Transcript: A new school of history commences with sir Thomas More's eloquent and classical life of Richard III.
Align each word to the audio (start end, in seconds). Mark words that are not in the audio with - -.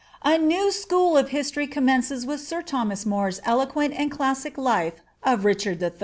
A 0.23 0.35
new 0.35 0.71
school 0.71 1.15
of 1.15 1.29
history 1.29 1.67
commences 1.67 2.25
with 2.25 2.41
sir 2.41 2.63
Thomas 2.63 3.05
More's 3.05 3.39
eloquent 3.45 3.93
and 3.93 4.09
classical 4.09 4.63
life 4.63 5.03
of 5.21 5.45
Richard 5.45 5.79
III. 5.79 5.91